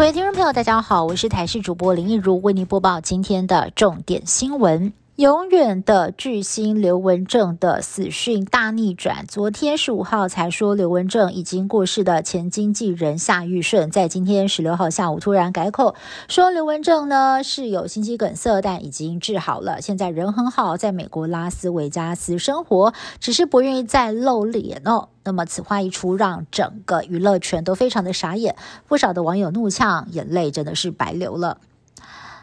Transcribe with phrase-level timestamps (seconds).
[0.00, 4.94] 各位听众朋友，大家好，我是台视主播林一如，为您播报今天的重点新闻。
[5.20, 9.26] 永远的巨星刘文正的死讯大逆转。
[9.28, 15.94] 昨天十五号才说刘文正已经过世的前经纪人夏玉顺，在今天十六号下午突然改口，
[16.28, 25.10] 说刘文正呢是有心肌梗塞，但已经治好了，现在人很好，在美国拉斯维加斯生活，只是不愿意再露脸哦。
[25.24, 28.56] 那么此话一出，让整个娱乐圈都非常的傻眼，
[28.88, 31.58] 不少的网友怒呛，眼泪真的是白流了。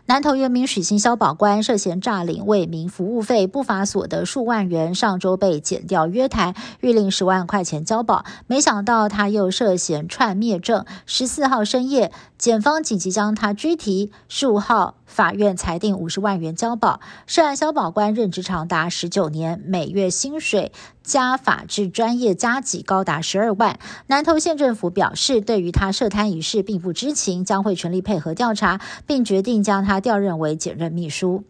[0.07, 8.23] 南投原名许姓消保官涉嫌诈领为民服务费，不法所得数万元，上周被检调约谈，预令十万块钱交保。
[8.47, 10.85] 没想到他又涉嫌串灭证。
[11.05, 14.13] 十四号深夜，检方紧急将他拘提。
[14.30, 14.96] 十五号。
[15.07, 20.71] 法院裁定五十万元交保，涉案消保官任职长达十九年，每月薪水
[21.02, 23.80] 加法制专业加级高达十二万。
[24.05, 31.44] 南投县政府表示，对于他涉贪一事并不知情，将会全力配合调查，并决定将他调任为检任秘书。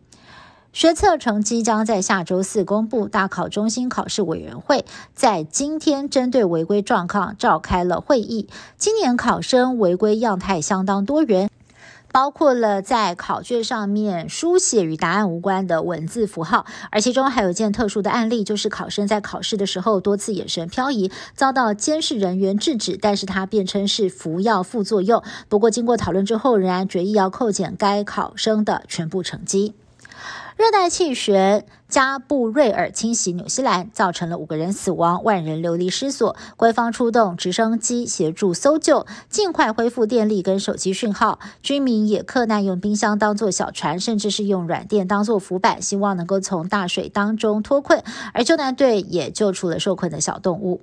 [0.73, 4.85] 学测成绩将在下周四公布，大考中心考试委员会
[5.15, 8.47] 在今天针对违规状况召开了会议。
[8.77, 11.49] 今年考生违规样态相当多元。
[12.17, 25.21] 包括了在考卷上面书写与答案无关的文字符号，而其中还有一件特殊的案例，就是考生在考试的时候多次眼神漂移，遭到监视人员制止，但是他辩称是服药副作用。
[25.47, 29.75] 不过经过讨论之后，仍然决议要扣减该考生的全部成绩。
[30.57, 36.35] 热带气旋加布瑞尔侵袭纽西兰，造成了五个人死亡，万人流离失所。
[36.55, 41.37] 官方出动直升机协助搜救，尽快恢复电力跟手机讯号。
[41.61, 48.03] 居民也克难用冰箱当做小船，甚至是用软垫当做浮板，希望能够从大水当中脱困。
[48.33, 50.81] 而救难队也救出了受困的小动物。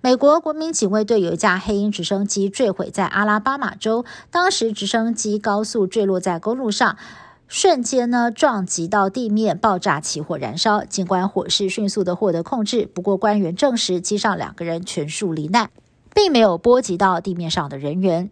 [0.00, 6.96] 美国国民警卫队有一架黑鹰直升机坠毁在阿拉巴马州，当时直升机高速坠落在公路上。
[7.48, 10.84] 瞬间呢，撞击到地面，爆炸起火燃烧。
[10.84, 15.70] 尽管火势迅速的获得控制，不过官员证实机上两个人全数罹难，
[16.14, 18.30] 并没有波及到地面上的人员。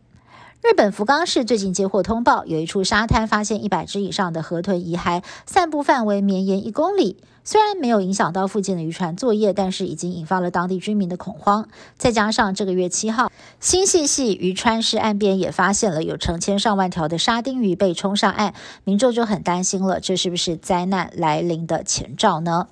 [0.68, 7.18] 日本福冈市最近接获通报，有一处沙滩发现一百只以上的河豚遗骸，散布范围绵延一公里。
[7.44, 11.68] 虽然没有影响到附近的渔船作业，但是已经引发了当地居民的恐慌。
[11.96, 22.66] 再加上这个月七号，新细细渔川市岸边也发现了有成千上万条的沙丁鱼被冲上岸，民众就很担心了，这是不是灾难来临的前兆呢？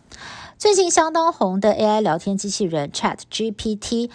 [0.59, 4.11] 最近相当红的 AI 聊天机器人 Chat GPT。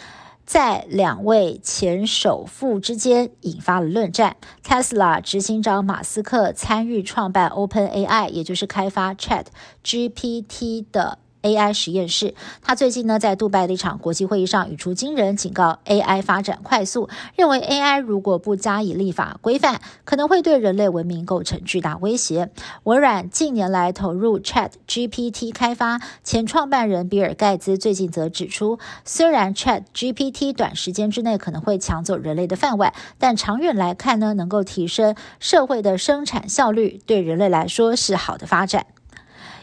[0.49, 4.37] 在两位前首富之间引发了论战。
[4.65, 9.45] Tesla 执行长马斯克参与创办 OpenAI，也就是开发 Chat
[9.83, 11.19] GPT 的。
[11.41, 22.51] AI 实验室，他最近呢在杜拜的一场国际会议上语出惊人，警告 AI 发展快速，认为 AI 如果不加以立法规范，可能会对人类文明构成巨大威胁。
[22.83, 38.87] 微软近年来投入 Chat GPT 开发，前创办人比尔盖茨最近则指出，虽然 Chat GPT 短时间之内可能会抢走人类的饭碗，但长远来看呢，能够提升社会的生产效率，对人类来说是好的发展。